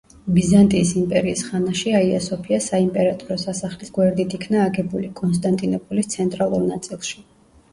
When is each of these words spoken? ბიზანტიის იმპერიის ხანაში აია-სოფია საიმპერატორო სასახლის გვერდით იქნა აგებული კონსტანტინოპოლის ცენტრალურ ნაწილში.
ბიზანტიის 0.35 0.91
იმპერიის 1.01 1.43
ხანაში 1.49 1.93
აია-სოფია 1.99 2.59
საიმპერატორო 2.69 3.37
სასახლის 3.43 3.93
გვერდით 3.99 4.35
იქნა 4.39 4.65
აგებული 4.71 5.13
კონსტანტინოპოლის 5.21 6.11
ცენტრალურ 6.17 6.67
ნაწილში. 6.75 7.23